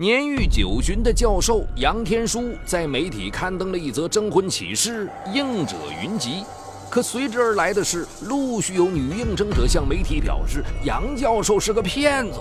[0.00, 6.42] 年逾九旬的教授杨天书在媒体刊登了一则征婚启事，应者云集。
[6.88, 12.40] 可随之而来的是，陆续有女应征者向媒体表示杨教授是个骗子，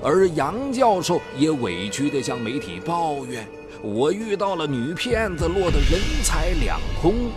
[0.00, 3.44] 而杨教授也委屈地向媒体抱怨
[3.82, 7.32] ：“我遇到了女骗子，落得人财两空。”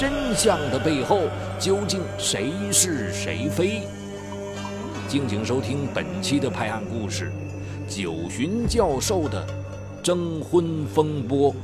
[0.00, 1.24] 真相的背后
[1.60, 3.82] 究竟谁是谁非？
[5.06, 7.30] 敬请收听本期的拍案故事——
[7.88, 9.46] 九旬教授的
[10.02, 11.54] 征婚风波。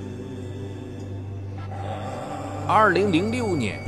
[2.67, 3.83] 二零零六年，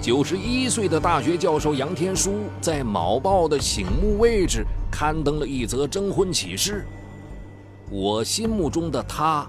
[0.00, 6.86] 九十一岁的大学教授杨天书在《某报》的醒目位置刊登了一则征婚启事。
[7.90, 9.46] 我心目中的他，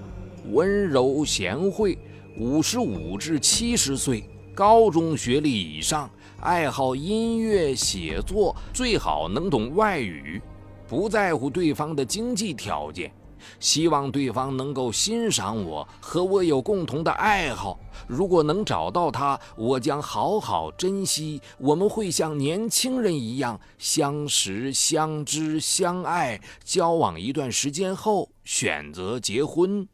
[0.51, 1.97] 温柔贤惠，
[2.39, 10.41] 五十五至七十岁，高中学历以上，爱好音乐写作，最好能懂外语，
[10.87, 13.11] 不在乎对方的经济条件。
[13.59, 17.79] 希望对方能够欣赏我，和我有共同的爱好。
[18.07, 21.39] 如果能找到他，我将好好珍惜。
[21.59, 29.87] 我们会像年轻人一样相识、相知、相爱，交往一段时间后选择结婚。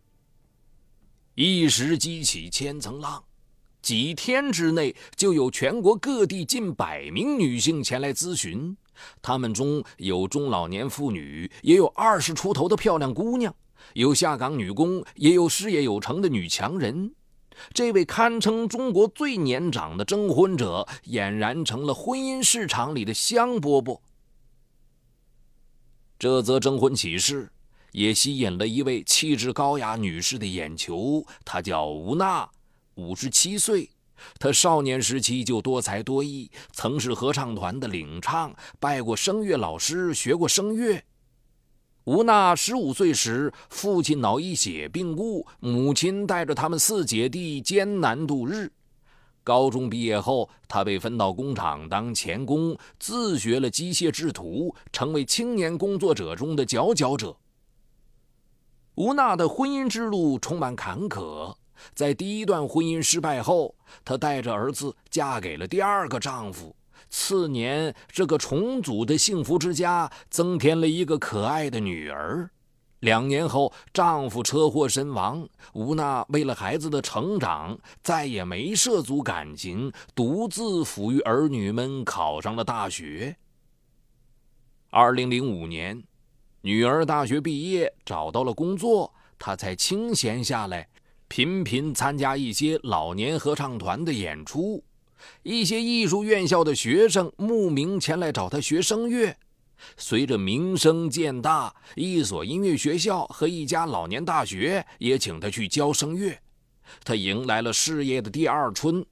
[1.35, 3.23] 一时激起千层浪，
[3.81, 8.75] 几天之内就有全国各地近百名女性前来咨询。
[9.22, 13.53] 他们中有中老年妇女，也有二十出头的漂亮姑娘，
[13.94, 17.13] 有下岗女工，也有事业有成的女强人。
[17.72, 24.00] 这位堪称中国最年长的征婚者，俨然成了婚姻市场里的香饽饽。
[26.17, 27.52] 这则征婚启事
[27.91, 32.50] 也吸引了一位气质高雅女士的眼球，她叫吴娜，
[32.95, 33.89] 五十七岁。
[34.39, 41.03] 他少年时期就多才多艺，曾是合唱团的领唱，拜过声乐老师，学过声乐。
[42.05, 48.71] 吴娜十五岁时，父亲脑溢血病故，母亲带着他们四姐弟艰难度日。
[49.41, 57.38] 高中毕业后，他被分到工厂当钳工，自学了机械制图，成为青年工作者中的佼佼者。
[58.95, 61.56] 吴娜的婚姻之路充满坎坷。
[61.94, 66.75] 在第一段婚姻失败后，她带着儿子嫁给了第二个丈夫。
[67.09, 72.49] 次年，这个重组的幸福之家增添了一个可爱的女儿。
[73.01, 75.47] 两年后，丈夫车祸身亡。
[75.73, 83.35] 吴娜为了孩子的成长，再也没涉足感情，独自抚育儿女们考上了大学。
[84.89, 86.01] 二零零五年，
[86.61, 90.88] 女儿大学毕业，找到了工作，她才清闲下来。
[91.35, 94.83] 频频参加一些老年合唱团的演出，
[95.41, 99.35] 一些艺术院校的学生慕名前来找他学声乐。
[99.97, 106.38] 随着名声渐大，一所音乐学校和一家老年大学也请他去教声乐。
[107.03, 109.03] 他迎来了事业的第二春。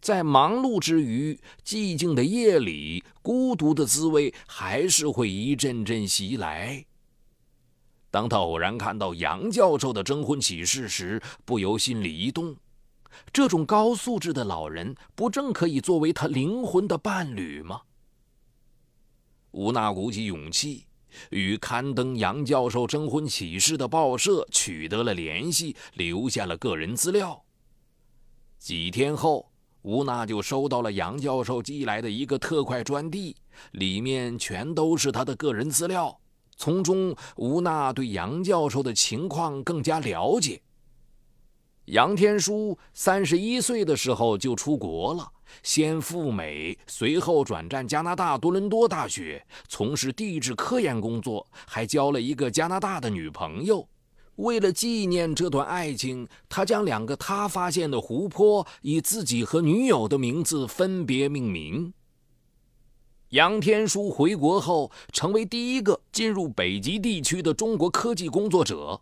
[0.00, 6.82] 在忙碌之余，寂静的夜里，孤独的滋味还是会一阵阵袭来。
[8.12, 12.54] 当他偶然看到杨教授的征婚启事时，不由心里一动：
[13.32, 17.80] 这种高素质的老人，不正可以作为他灵魂的伴侣吗？
[19.52, 20.84] 吴娜鼓起勇气，
[21.30, 27.42] 与刊登杨教授征婚启事的报社取得了联系，留下了个人资料。
[28.58, 29.50] 几天后，
[29.80, 33.34] 吴娜就收到了杨教授寄来的一个特快专递，
[33.70, 36.18] 里面全都是他的个人资料。
[36.56, 40.60] 从中，吴娜对杨教授的情况更加了解。
[41.86, 45.28] 杨天书三十一岁的时候就出国了，
[45.64, 53.88] 先赴美，随后转战加拿大多伦多大学，从事地质科研工作，还交了一个加拿大的女朋友。
[54.36, 61.92] 为了纪念这段爱情，他将两个他发现的湖泊以自己和女友的名字分别命名。
[63.32, 69.00] 杨天书回国后，成为第一个进入北极地区的中国科技工作者。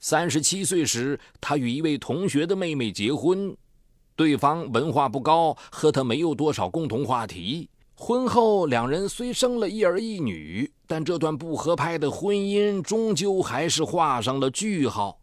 [0.00, 3.56] 三十七岁时，他与一位同学的妹妹结婚，
[4.16, 7.70] 对方文化不高，和他没有多少共同话题。
[7.94, 15.20] 婚后，两人虽生了一儿一女，但这段不合拍的婚姻终究还是画上了句号。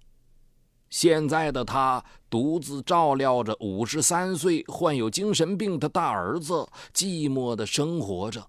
[0.95, 8.42] 现在的他独自照料着五十三岁患有精神病的大儿子，寂寞的生活着。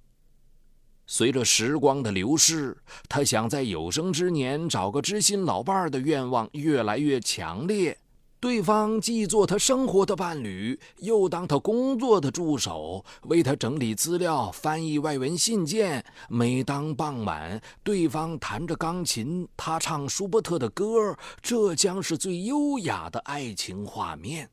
[1.09, 2.77] 随着时光的流逝，
[3.09, 7.99] 他想在有生之年找个知心老伴儿的愿望越来越强烈。
[8.39, 16.05] 对方既做他生活的伴侣，又当他工作的助手，为他整理资料、翻译外文信件。
[16.29, 24.51] 每当傍晚，对方弹着钢琴，他唱舒伯特的歌，这将是最优雅的爱情画面。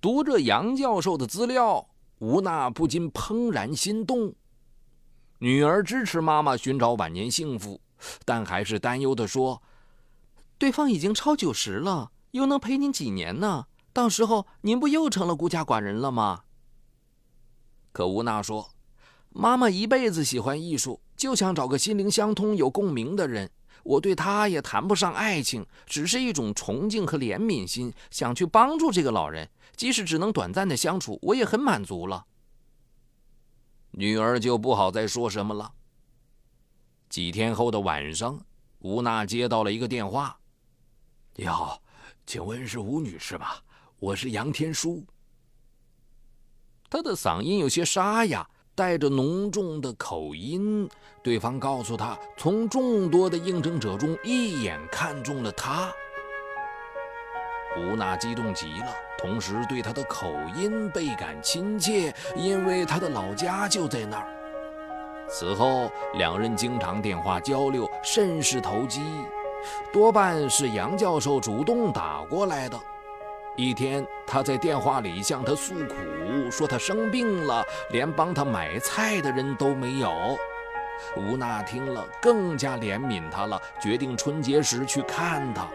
[0.00, 1.86] 读着杨教授的资料，
[2.20, 4.32] 吴娜不禁怦然心动。
[5.38, 7.80] 女儿支持妈妈寻找晚年幸福，
[8.24, 9.60] 但还是担忧地说。
[10.60, 13.64] 对方已经超九十了，又能陪您几年呢？
[13.94, 16.42] 到时候您不又成了孤家寡人了吗？
[17.92, 18.68] 可吴娜说
[19.32, 23.50] ：“妈妈一辈子喜欢艺术，就想找个心灵相通、有共鸣的人。
[23.84, 29.48] 我对她也谈不上爱情，只是一种崇敬和怜悯心，想去帮助这个老人。
[29.74, 32.26] 即使只能短暂的相处，我也很满足了。”
[33.92, 35.72] 女儿就不好再说什么了。
[37.08, 38.44] 几天后的晚上，
[38.80, 40.36] 吴娜接到了一个电话。
[41.42, 41.80] 你好，
[42.26, 43.56] 请问是吴女士吧？
[43.98, 45.02] 我是杨天书。
[46.90, 50.86] 他的嗓音有些沙哑，带着浓重的口音。
[51.22, 55.90] 对方告诉他，从众多的应征者中一眼看中了他。
[57.78, 65.26] 吴娜激动极了，同时对他的口音倍感亲切，因为他的老家就在那儿。
[65.26, 69.00] 此后，两人经常电话交流，甚是投机。
[69.92, 72.78] 多半是杨教授主动打过来的。
[73.56, 80.38] 一天，他在电话里向他诉苦，说他生病了，连帮他买菜的人都没有。
[81.16, 85.66] 吴娜听了，更加怜悯他了，决定春节时去看他。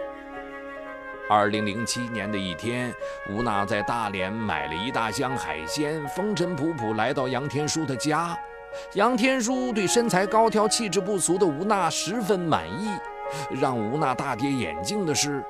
[1.28, 2.94] 二零零七年的一天，
[3.30, 8.38] 吴娜在大连买了一大箱海鲜，风尘仆仆来到杨天书的家。
[8.94, 12.90] 杨天书对身材高挑、气质不俗的吴娜十分满意。
[13.50, 15.44] 让吴娜大跌眼镜的是，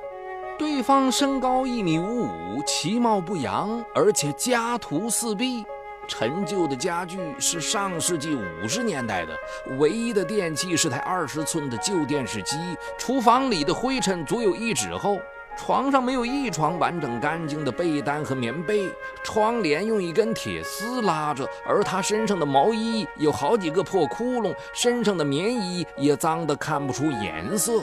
[0.58, 5.64] 对方身高一米五五，其貌不扬，而且家徒四壁。
[6.08, 9.36] 陈旧的家具是上世纪五十年代的，
[9.76, 12.56] 唯一的电器是台二十寸的旧电视机。
[12.96, 15.18] 厨房里的灰尘足有一指厚。
[15.56, 18.88] 床上没有一床完整干净的被单和棉被，
[19.24, 27.82] 窗帘用一根铁丝拉着，而他身上的毛衣有好几个破窟窿，身上的棉衣也脏得看不出颜色。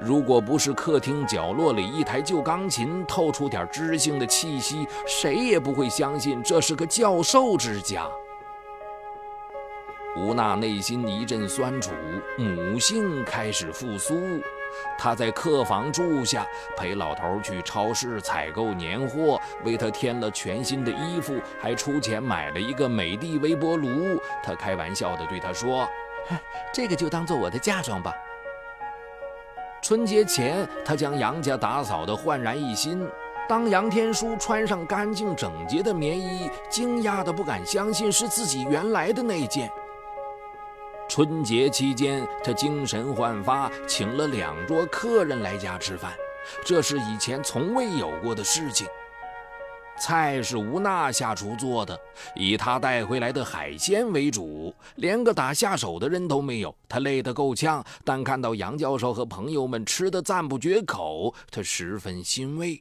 [0.00, 8.06] 如果不是客厅角落里一台旧钢琴透出点知性的气息，谁也不会相信这是个教授之家。
[10.16, 11.92] 吴娜内心一阵酸楚，
[12.36, 14.40] 母性开始复苏。
[14.98, 24.20] 他在客房住下，陪老头去超市采购年货，为他添了全新的衣服，还出钱买了一个美的微波炉。
[24.42, 25.88] 他开玩笑地对他说
[26.72, 28.12] ：“这个就当做我的嫁妆吧。”
[29.80, 33.08] 春节前，他将杨家打扫得焕然一新。
[33.48, 39.70] 当杨天书穿上干净整洁的棉衣，惊讶得不敢相信是自己原来的那件。
[41.08, 46.12] 春节期间，他精神焕发，请了两桌客人来家吃饭，
[46.66, 48.86] 这是以前从未有过的事情。
[49.98, 51.98] 菜是吴娜下厨做的，
[52.36, 56.72] 以他带回来的海鲜为主，连个打下手的人都没有。
[56.86, 62.80] 他累得够呛，但看到杨教授和朋友们吃得赞不绝口，他十分欣慰。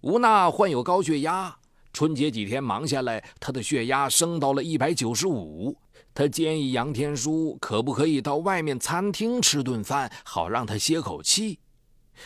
[0.00, 1.54] 吴娜患有高血压，
[1.92, 5.76] 春节几天忙下来，她的血压升到了一百九十五。
[6.12, 11.58] 他建议杨天书可不可以到外面餐厅吃顿饭，好让他歇口气。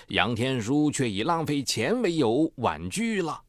[0.08, 3.42] 杨天书却以浪费钱为由婉拒了。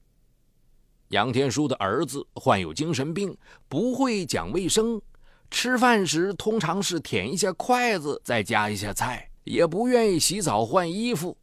[1.10, 3.36] 杨天书的儿子患有精神病，
[3.70, 5.02] 不会讲卫生，
[5.50, 11.38] 吃饭时通常是舔一下筷子，再夹一下菜，也不愿意洗澡换衣服。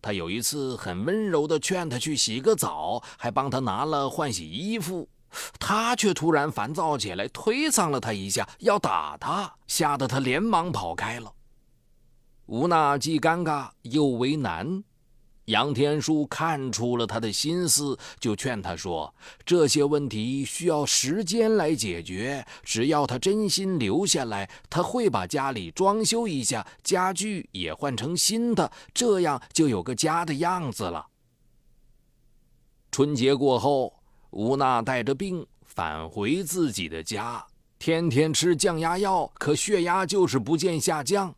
[0.00, 5.08] 他有一次很温柔地劝他去洗个澡，还帮他拿了换洗衣服。
[5.58, 11.32] 他却突然烦躁起来，推搡了他一下，要打他，吓得他连忙跑开了。
[12.46, 14.84] 吴娜既尴尬又为难，
[15.46, 19.14] 杨天书看出了他的心思，就劝他说
[19.46, 31.06] ：“这些问题需要时间来解决，只要他真心留下来，他会把家里装修一下，家具也换成新的，这样就有个家的样子了。”
[32.92, 34.01] 春节过后。
[34.32, 37.44] 吴娜带着病返回自己的家，
[37.78, 41.34] 天天吃降压药，可血压就是不见下降。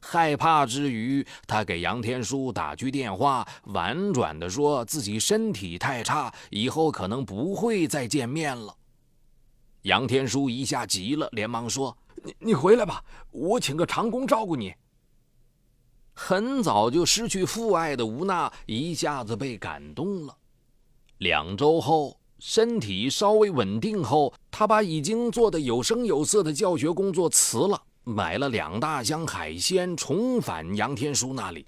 [0.00, 8.74] 害怕之余，她给杨天书打去电话，婉转地说自己身体太差，以后可能不会再见面了。
[9.82, 14.72] 杨天书一下急了，连忙说：“你你回来吧，我请个长工照顾你。”
[16.14, 20.34] 很早就失去父爱的吴娜一下子被感动了。
[21.18, 31.66] 两周后，身体稍微稳定后，他把已经做的有声有色的教学工作辞了，买了两大箱海鲜，重返杨天书那里。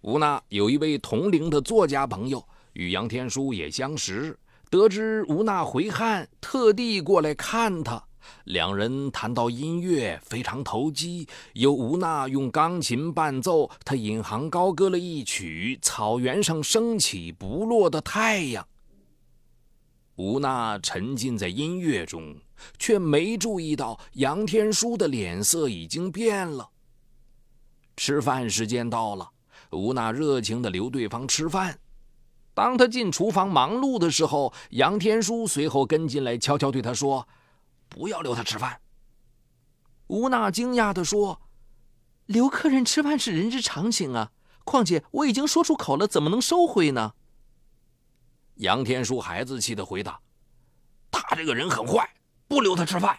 [0.00, 4.38] 吴娜有一位同龄的作家朋友，与杨天书也相识，
[4.70, 8.02] 得知吴娜回汉，特地过来看他。
[8.44, 11.28] 两人谈到音乐，非常投机。
[11.52, 18.64] 由吴娜用钢琴伴奏，他引吭高歌了一曲《草原上升起不落的太阳》。
[20.16, 22.36] 吴娜沉浸在音乐中，
[22.78, 26.70] 却没注意到杨天书的脸色已经变了。
[27.96, 29.30] 吃饭时间到了，
[29.70, 31.78] 吴娜热情地留对方吃饭。
[32.54, 37.28] 当他进厨房忙碌的时候，杨天书随后跟进来，悄悄对他说。
[37.88, 38.80] 不要留他吃饭。
[40.08, 41.40] 吴娜惊讶地说
[42.26, 44.32] ：“留客人吃饭是人之常情啊，
[44.64, 47.12] 况且我已经说出口了，怎么能收回呢？”
[48.56, 50.18] 杨天书孩子气的回答
[51.10, 52.08] ：“他这个人很坏，
[52.48, 53.18] 不留他吃饭。”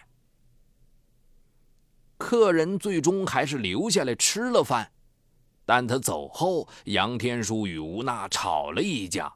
[2.18, 4.90] 客人最终还是留下来吃了饭，
[5.64, 9.32] 但他走后，杨天书与吴娜吵了一架。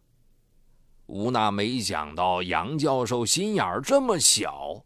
[1.07, 4.85] 吴娜没想到杨教授心眼儿这么小。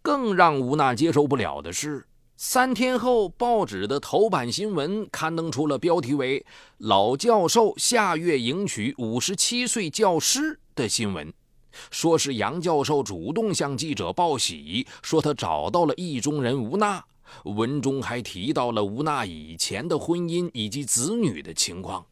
[0.00, 2.04] 更让吴娜接受不了的是，
[2.44, 6.44] 三天后，报纸的头版新闻刊登出了标题为
[6.78, 11.32] “老教授下月迎娶五十七岁教师”的新闻，
[11.92, 17.04] 说是杨教授主动向记者报喜，说他找到了意中人吴娜。
[17.44, 22.04] 文中还提到了吴娜以前的婚姻以及子女的情况。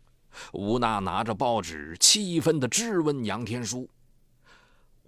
[0.52, 3.88] 吴娜拿着报纸，气愤地质问杨天书。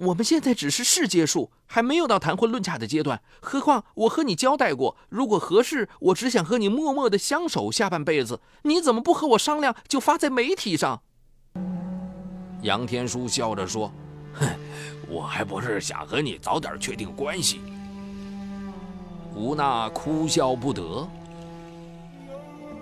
[0.03, 3.23] 我们现在只是试接触，还没有到谈婚论嫁的阶段。
[3.41, 8.41] 何况我和你交代过，如果合适，我只想和你默默的相守下半辈子。
[8.63, 11.03] 你怎么不和我商量就发在媒体上？
[12.63, 13.93] 杨天书笑着说
[14.35, 14.49] ：“哼，
[15.09, 17.61] 我还不是想和你早点确定关系。”
[19.37, 21.09] 吴娜哭笑不得。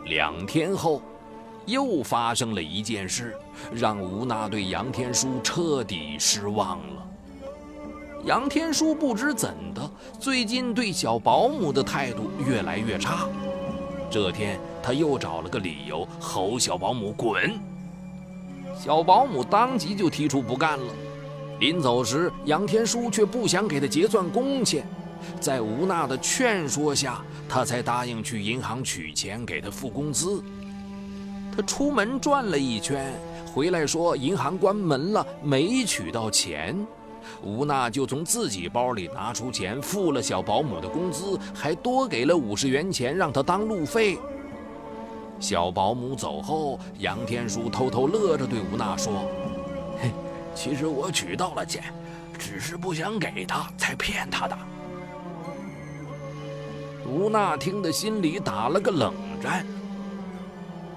[0.07, 1.03] 两天后。
[1.67, 3.37] 又发生了一件事，
[3.73, 7.07] 让吴娜对杨天书彻底失望了。
[8.25, 13.27] 杨天书不知怎的，最近对小保姆的态度越来越差。
[14.11, 17.59] 这天，他又找了个理由吼小保姆滚。
[18.79, 20.93] 小保姆当即就提出不干了。
[21.61, 24.87] 临走时，杨天书却不想给他结算工钱，
[25.41, 30.43] 在吴娜的劝说下，他才答应去银行取钱给他付工资。
[31.57, 33.15] 他出门转了一圈，
[33.55, 36.77] 回来说银行关门了，没取到钱。
[37.43, 44.19] 吴娜就从自己包里拿出钱付了小保姆的工资，还多给了五十元钱让他当路费。
[45.39, 49.25] 小保姆走后，杨天书偷偷乐着对吴娜说
[50.03, 50.11] ：“嘿，
[50.55, 51.83] 其实我取到了钱，
[52.39, 54.59] 只是不想给他，才骗他的。”
[57.09, 59.67] 吴娜听得心里打了个冷战。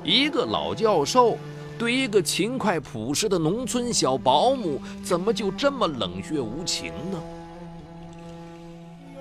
[0.04, 1.38] 一个老教授
[1.77, 7.20] 对一个勤快朴实的农村小保姆，怎么就这么冷血无情呢？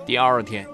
[0.06, 0.66] 第二天，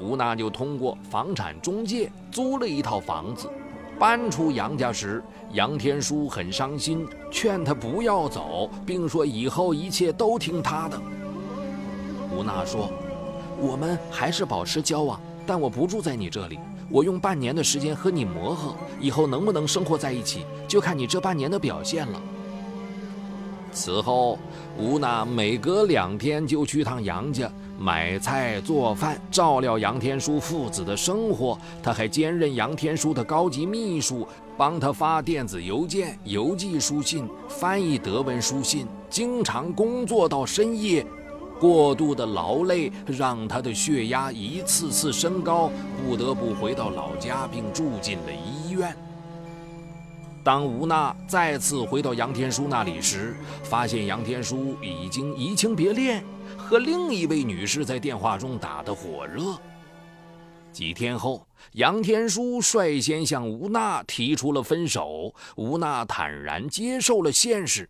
[0.00, 3.48] 吴娜就通过房产中介租了一套房子。
[3.96, 11.00] 搬出杨家时，杨天书很伤心，劝她不要走，并说以后一切都听他的。
[12.36, 12.90] 吴娜说
[13.56, 16.58] ：“我们还是保持交往，但我不住在你这里。”
[16.90, 22.20] 我用半年的时间和你磨合，以后能不能生活在一起，就看你这半年的表现了。
[23.72, 24.38] 此后，
[24.78, 31.58] 吴娜每隔两天就去趟杨家买菜做饭，照料杨天书父子的生活。
[31.82, 34.24] 他还兼任杨天书的高级秘书，
[34.56, 41.04] 帮他发电子邮件、邮寄书信、翻译德文书信，经常工作到深夜。
[41.64, 48.94] 过度的劳累让他的血压一次次升高，不得不回到老家，并住进了医院。
[50.44, 56.22] 当吴娜再次回到杨天书那里时，发现杨天书已经移情别恋，
[56.54, 59.56] 和另一位女士在电话中打得火热。
[60.70, 67.88] 几天后，杨天书率先向吴娜提出了分手，吴娜坦然接受了现实。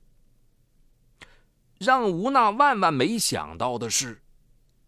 [1.84, 4.22] 让吴娜万万没想到的是，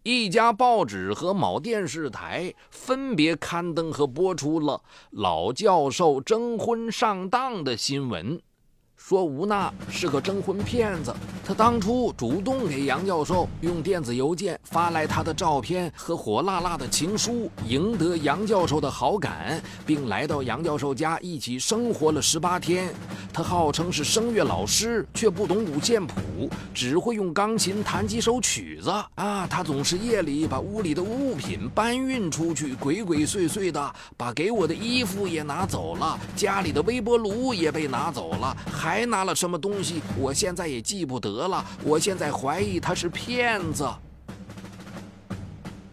[0.01, 8.41] 一家报纸和某电视台分别刊登和播出了老教授征婚上当的新闻。
[9.07, 11.15] 说吴娜是个征婚骗子。
[11.45, 22.93] 他当初主动给杨教授用电子邮件发来他的照片和火辣辣的情书，赢得杨教授的好感，并来到杨教授家一起生活了十八天。
[23.31, 28.89] 他号称是声乐老师，却不懂五线谱，只会用钢琴弹几首曲子。
[29.15, 41.47] 啊，他总是夜里把屋里的物品搬运出去，鬼鬼祟祟的把给我的衣服也拿走了，家里的微波炉也被拿走了，还还拿了什么东西，我现在也记不得。
[41.47, 43.87] 了，我现在怀疑他是骗子。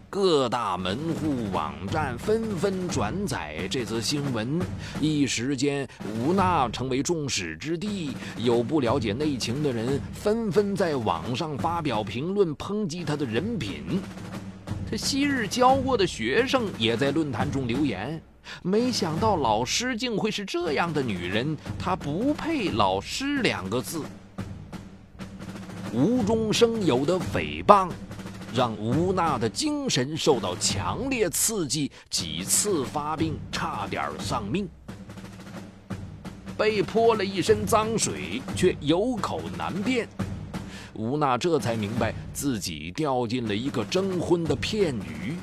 [0.09, 4.59] 各大门户网站纷纷转载这则新闻，
[4.99, 8.15] 一时间吴娜成为众矢之的。
[8.37, 14.01] 有不了解内情的人纷纷在网上发表评论，抨击他的人品。
[14.89, 18.19] 他昔日教过的学生也在论坛中留言：
[18.63, 24.01] 没想到老师竟会是这样的女人，她不配“老师”两个字。
[25.93, 27.89] 无中生有的诽谤，
[28.53, 34.67] 让吴娜的精神受到强烈刺激，几次发病，差点丧命。
[36.57, 40.07] 被泼了一身脏水，却有口难辩。
[40.93, 45.35] 吴娜这才明白自己掉进了一个征婚的骗局。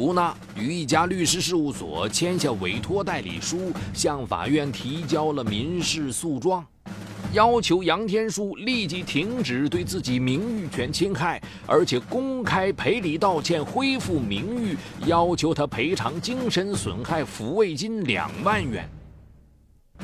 [0.00, 6.64] 吴娜与一家律师事务所签下委托代理书，向法院提交了民事诉状。
[7.34, 18.88] 要求杨天书立即停止对自己名誉权侵害，而且公开赔礼道歉，恢复名誉，要求他赔偿精神损害抚慰金两万元。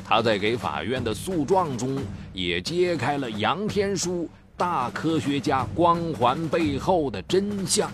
[0.04, 1.96] 他在给法院的诉状中
[2.34, 7.90] 也揭开了杨天书大科学家光环背后的真相。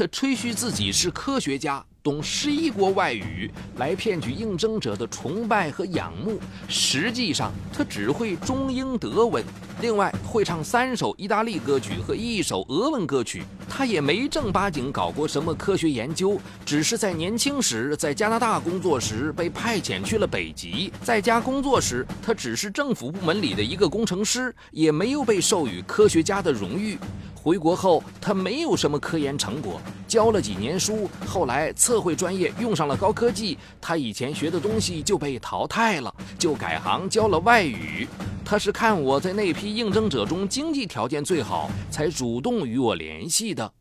[0.00, 1.84] 他吹嘘自己是科学家。
[2.02, 9.44] 懂十一国外语来骗取应征者的崇拜和仰慕，实际上他只会中英德文，
[9.82, 13.42] 另外会唱三首意大利歌曲和一首俄文歌曲。
[13.68, 26.96] 他也没正八经搞过什么科学研究，只是在年轻时在加拿大工作时被派遣去了北极，在家工作时他只是政府部门里的一个工程师，也没有被授予科学家的荣誉。
[27.42, 38.06] 回国后，他没有什么科研成果，教了几年书，后来测绘专业用上了高科技，他以前学的东西就被淘汰了，就改行教了外语。
[38.44, 43.72] 他是看我在那批应征者中经济条件最好，才主动与我联系的。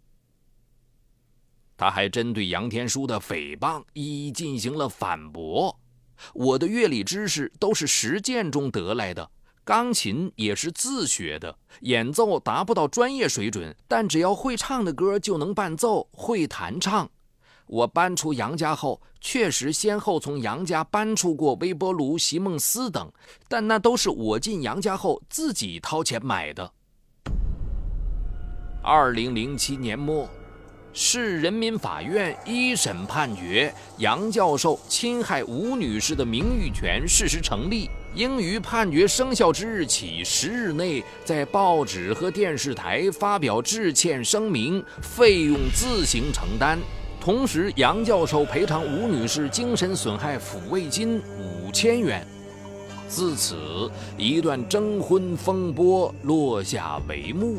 [1.76, 5.78] 他还针对杨天书的诽谤一一进行了反驳。
[6.34, 9.30] 我的乐理知识都是实践中得来的。
[9.70, 17.08] 钢琴也是自学的，演奏达不到专业水准，但只要会唱的歌就能伴奏，会弹唱。
[17.68, 23.12] 我搬出杨家后，确实先后从杨家搬出过微波炉、席梦思等，
[23.48, 26.72] 但那都是我进杨家后自己掏钱买的。
[28.82, 30.28] 二零零七年末，
[30.94, 37.88] 市人民法院一审判决杨教授侵害吴女士的名誉权事实成立。
[38.16, 46.80] 应于判决生效之日起十日内，在报纸和电视台发表致歉声明，费用自行承担。
[47.22, 52.26] 同时，杨教授赔偿吴女士精神损害抚慰金五千元。
[53.08, 57.58] 自此，一段征婚风波落下帷幕。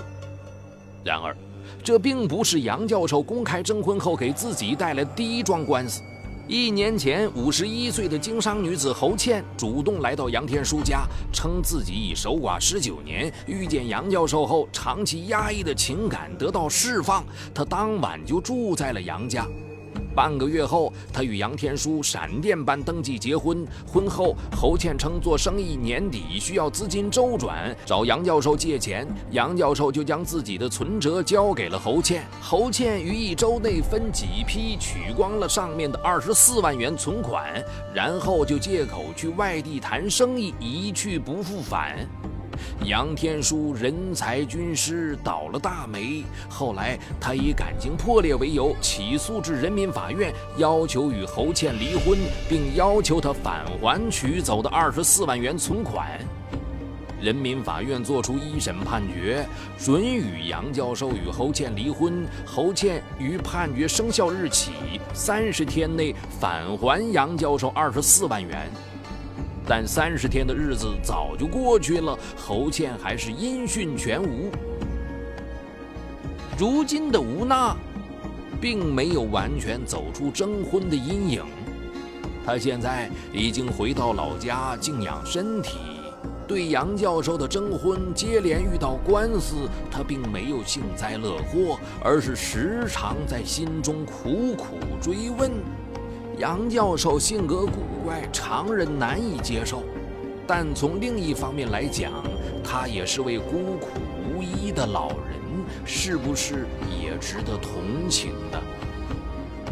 [1.04, 1.36] 然而，
[1.82, 6.02] 这并不是杨教授公开征婚后给自己带来第一桩官司。
[6.50, 19.46] 一年前，五十一岁的经商女子侯倩主动来到杨天书家，称自己已守寡十九年，遇见杨教授后，长期压抑的情感得到释放，她当晚就住在了杨家。
[20.14, 23.66] 半个月后，他与杨天书闪电般登记结婚。
[23.86, 29.06] 婚后，侯倩称做生意年底需要资金周转，找杨教授借钱。
[29.30, 32.24] 杨教授就将自己的存折交给了侯倩。
[32.40, 37.62] 侯倩于一周内分几批取光了上面的二十四万元存款，
[37.94, 42.06] 然后就借口去外地谈生意，一去不复返。
[42.84, 52.18] 杨天书人才军师倒了大霉，后来他以感情破裂为由起诉至人民法院，要求与侯倩离婚，
[52.48, 56.18] 并要求他返还取走的二十四万元存款。
[57.20, 59.46] 人民法院作出一审判决，
[59.78, 64.72] 准予杨教授与侯倩离婚，侯倩于判决生效日起
[65.12, 68.70] 三十天内返还杨教授二十四万元。
[69.70, 74.50] 但三十天的日子早就过去了，侯倩还是音讯全无。
[76.58, 77.76] 如今的吴娜，
[78.60, 81.44] 并没有完全走出征婚的阴影。
[82.44, 85.78] 她现在已经回到老家静养身体。
[86.48, 89.54] 对杨教授的征婚接连遇到官司，
[89.88, 95.48] 他并没有幸灾乐祸，而是时常在心中苦苦追问。
[96.40, 99.82] 杨教授性格古怪，常人难以接受，
[100.46, 102.10] 但从另一方面来讲，
[102.64, 103.88] 他也是位孤苦
[104.24, 105.38] 无依的老人，
[105.84, 106.66] 是不是
[106.98, 108.58] 也值得同情的？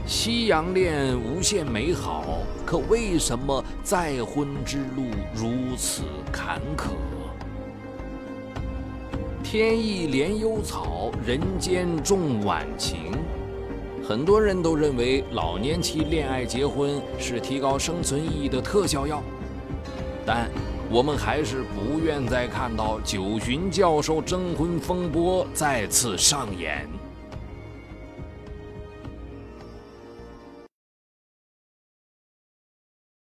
[0.04, 5.04] 夕阳恋无限美好，可为什么再婚之路
[5.34, 6.90] 如此坎坷？
[9.42, 13.12] 天意怜幽草，人间重晚晴。
[14.08, 19.22] 很多人都认为老年期恋爱结婚是提高生存意义的特效药，
[20.24, 20.48] 但
[20.90, 26.88] 我们还是不愿再看到九旬教授征婚风波再次上演。